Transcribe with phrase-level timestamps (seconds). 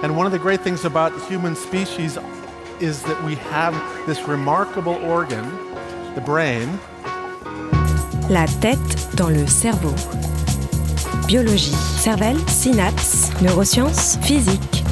[0.00, 2.16] And one of the great things about human species
[2.78, 3.74] is that we have
[4.06, 5.44] this remarkable organ,
[6.14, 6.78] the brain.
[8.30, 9.92] La tête dans le cerveau.
[11.26, 14.84] Biologie, cervelle, synapses, neurosciences, physique.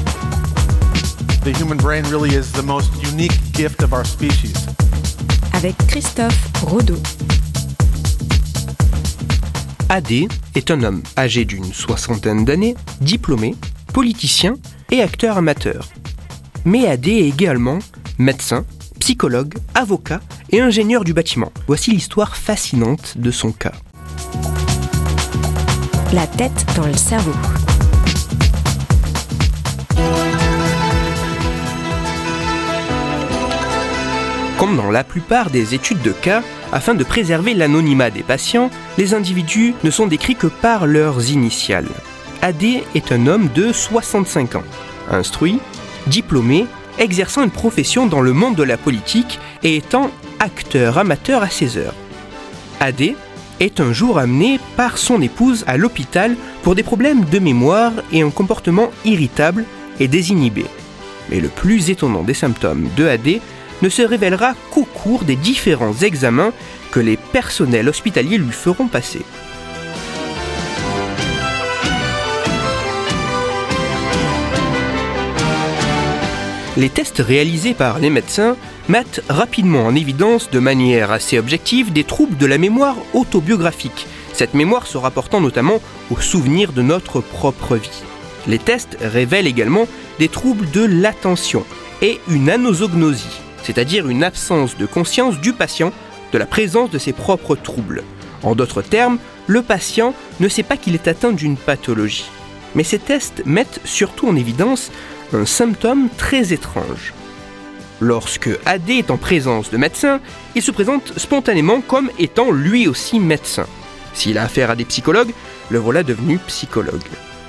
[1.45, 4.67] The human brain really is the most unique gift of our species.
[5.53, 6.99] Avec Christophe Rodeau.
[9.89, 10.11] AD
[10.53, 13.55] est un homme âgé d'une soixantaine d'années, diplômé,
[13.97, 14.57] politicien
[14.91, 15.89] et acteur amateur.
[16.65, 17.79] Mais AD est également
[18.19, 18.63] médecin,
[18.99, 21.51] psychologue, avocat et ingénieur du bâtiment.
[21.65, 23.71] Voici l'histoire fascinante de son cas.
[26.13, 27.33] La tête dans le cerveau.
[34.59, 39.15] Comme dans la plupart des études de cas, afin de préserver l'anonymat des patients, les
[39.15, 41.89] individus ne sont décrits que par leurs initiales.
[42.47, 42.63] AD
[42.95, 44.63] est un homme de 65 ans,
[45.11, 45.59] instruit,
[46.07, 46.65] diplômé,
[46.97, 51.75] exerçant une profession dans le monde de la politique et étant acteur amateur à ses
[51.75, 51.93] heures.
[52.79, 53.15] AD
[53.59, 58.21] est un jour amené par son épouse à l'hôpital pour des problèmes de mémoire et
[58.21, 59.65] un comportement irritable
[59.99, 60.63] et désinhibé.
[61.29, 63.41] Mais le plus étonnant des symptômes de AD
[63.81, 66.53] ne se révélera qu'au cours des différents examens
[66.91, 69.25] que les personnels hospitaliers lui feront passer.
[76.77, 78.55] Les tests réalisés par les médecins
[78.87, 84.53] mettent rapidement en évidence de manière assez objective des troubles de la mémoire autobiographique, cette
[84.53, 88.03] mémoire se rapportant notamment aux souvenirs de notre propre vie.
[88.45, 89.87] Les tests révèlent également
[90.19, 91.65] des troubles de l'attention
[92.03, 95.91] et une anosognosie, c'est-à-dire une absence de conscience du patient
[96.31, 98.03] de la présence de ses propres troubles.
[98.43, 102.29] En d'autres termes, le patient ne sait pas qu'il est atteint d'une pathologie.
[102.75, 104.91] Mais ces tests mettent surtout en évidence
[105.33, 107.13] un symptôme très étrange.
[107.99, 110.19] Lorsque AD est en présence de médecins,
[110.55, 113.65] il se présente spontanément comme étant lui aussi médecin.
[114.13, 115.33] S'il a affaire à des psychologues,
[115.69, 117.01] le voilà devenu psychologue.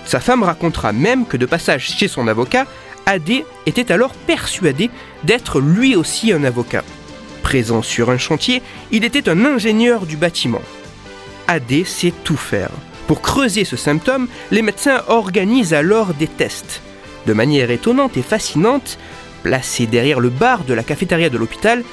[0.07, 2.67] Sa femme racontera même que de passage chez son avocat,
[3.07, 4.91] AD était alors persuadé
[5.25, 6.85] d'être lui aussi un avocat.
[7.43, 10.63] Présent sur un chantier, il était un ingénieur du bâtiment.
[11.47, 12.71] AD sait tout faire.
[13.07, 16.83] Pour creuser ce symptôme, les médecins organisent alors des tests.
[17.27, 18.99] De manière étonnante et fascinante,
[19.43, 21.85] placé derrière le bar de la cafétéria de l'hôpital,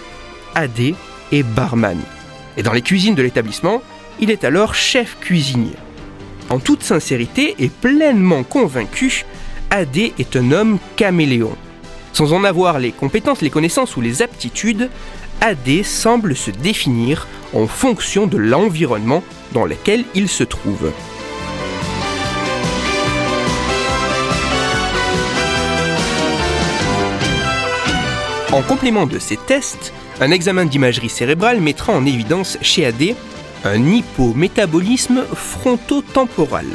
[0.56, 0.96] AD
[1.32, 2.00] est barman.
[2.58, 3.82] Et dans les cuisines de l'établissement,
[4.20, 5.76] il est alors chef cuisinier.
[6.50, 9.26] En toute sincérité et pleinement convaincu,
[9.72, 11.56] AD est un homme caméléon.
[12.14, 14.90] Sans en avoir les compétences, les connaissances ou les aptitudes,
[15.42, 20.92] AD semble se définir en fonction de l'environnement dans lequel il se trouve.
[28.56, 33.14] En complément de ces tests, un examen d'imagerie cérébrale mettra en évidence chez AD
[33.66, 36.66] un hypométabolisme frontotemporal.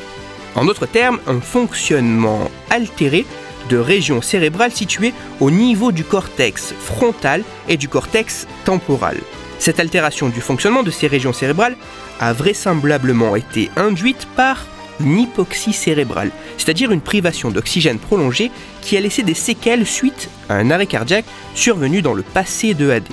[0.56, 3.24] En d'autres termes, un fonctionnement altéré
[3.70, 9.16] de régions cérébrales situées au niveau du cortex frontal et du cortex temporal.
[9.58, 11.78] Cette altération du fonctionnement de ces régions cérébrales
[12.20, 14.66] a vraisemblablement été induite par
[15.00, 18.50] une hypoxie cérébrale, c'est-à-dire une privation d'oxygène prolongée
[18.82, 21.24] qui a laissé des séquelles suite à un arrêt cardiaque
[21.54, 23.04] survenu dans le passé de AD.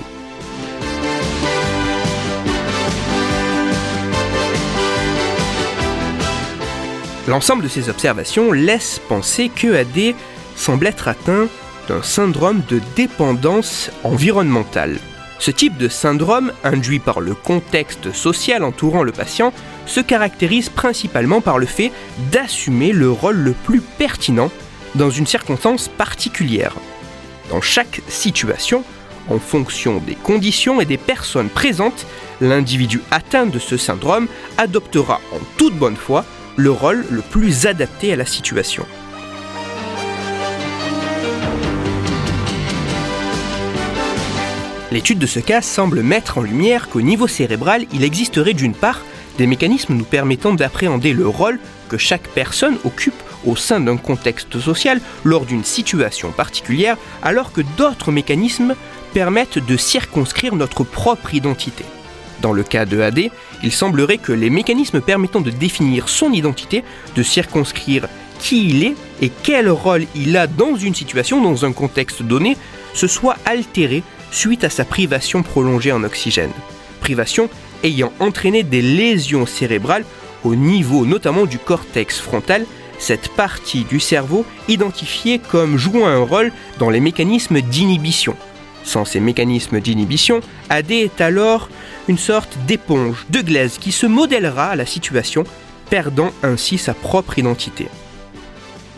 [7.28, 10.14] L'ensemble de ces observations laisse penser que AD
[10.56, 11.48] semble être atteint
[11.86, 14.98] d'un syndrome de dépendance environnementale.
[15.38, 19.52] Ce type de syndrome, induit par le contexte social entourant le patient,
[19.86, 21.92] se caractérise principalement par le fait
[22.32, 24.50] d'assumer le rôle le plus pertinent
[24.94, 26.74] dans une circonstance particulière.
[27.50, 28.84] Dans chaque situation,
[29.28, 32.06] en fonction des conditions et des personnes présentes,
[32.40, 36.24] l'individu atteint de ce syndrome adoptera en toute bonne foi
[36.56, 38.84] le rôle le plus adapté à la situation.
[44.90, 49.04] L'étude de ce cas semble mettre en lumière qu'au niveau cérébral, il existerait d'une part
[49.36, 54.58] des mécanismes nous permettant d'appréhender le rôle que chaque personne occupe au sein d'un contexte
[54.58, 58.74] social lors d'une situation particulière, alors que d'autres mécanismes
[59.12, 61.84] permettent de circonscrire notre propre identité.
[62.40, 63.30] Dans le cas de AD,
[63.62, 66.82] il semblerait que les mécanismes permettant de définir son identité,
[67.14, 68.08] de circonscrire
[68.38, 72.56] qui il est et quel rôle il a dans une situation, dans un contexte donné,
[72.94, 76.52] se soient altérés suite à sa privation prolongée en oxygène.
[77.00, 77.48] Privation
[77.82, 80.04] ayant entraîné des lésions cérébrales
[80.44, 82.64] au niveau notamment du cortex frontal
[82.98, 88.34] cette partie du cerveau identifiée comme jouant un rôle dans les mécanismes d'inhibition.
[88.84, 91.68] Sans ces mécanismes d'inhibition, AD est alors
[92.08, 95.44] une sorte d'éponge, de glaise qui se modèlera à la situation,
[95.90, 97.88] perdant ainsi sa propre identité.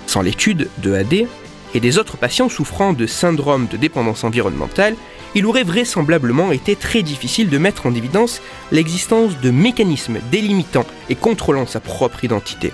[0.06, 1.26] Sans l'étude de AD
[1.74, 4.94] et des autres patients souffrant de syndrome de dépendance environnementale,
[5.34, 8.40] il aurait vraisemblablement été très difficile de mettre en évidence
[8.72, 12.72] l'existence de mécanismes délimitant et contrôlant sa propre identité.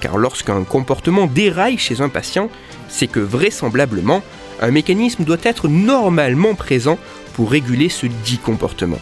[0.00, 2.50] Car lorsqu'un comportement déraille chez un patient,
[2.88, 4.22] c'est que vraisemblablement,
[4.60, 6.98] un mécanisme doit être normalement présent
[7.34, 8.98] pour réguler ce dit comportement.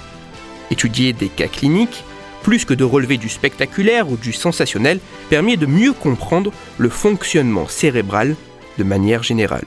[0.70, 2.04] Étudier des cas cliniques,
[2.42, 7.66] plus que de relever du spectaculaire ou du sensationnel, permet de mieux comprendre le fonctionnement
[7.66, 8.36] cérébral
[8.78, 9.64] de manière générale.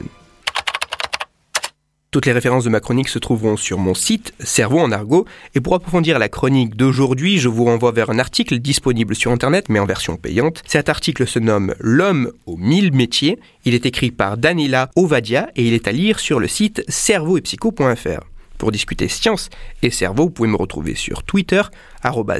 [2.13, 5.25] Toutes les références de ma chronique se trouveront sur mon site Cerveau en argot
[5.55, 9.65] et pour approfondir la chronique d'aujourd'hui, je vous renvoie vers un article disponible sur internet
[9.67, 10.61] mais en version payante.
[10.67, 13.39] Cet article se nomme L'homme aux mille métiers.
[13.65, 18.23] Il est écrit par Danila Ovadia et il est à lire sur le site cerveauetpsycho.fr.
[18.59, 19.49] Pour discuter science
[19.81, 21.63] et cerveau, vous pouvez me retrouver sur Twitter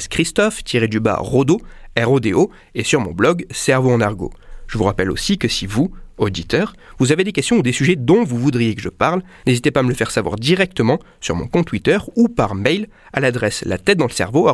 [0.07, 1.61] christophe-rodo
[1.99, 4.31] R-O-D-O et sur mon blog Cerveau en argot.
[4.67, 7.95] Je vous rappelle aussi que si vous, auditeur, vous avez des questions ou des sujets
[7.95, 11.35] dont vous voudriez que je parle, n'hésitez pas à me le faire savoir directement sur
[11.35, 14.47] mon compte Twitter ou par mail à l'adresse la tête dans le cerveau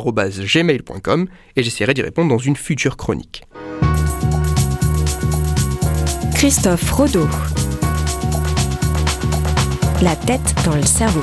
[1.56, 3.42] et j'essaierai d'y répondre dans une future chronique.
[6.34, 7.28] Christophe Rodeau.
[10.02, 11.20] La tête dans le cerveau.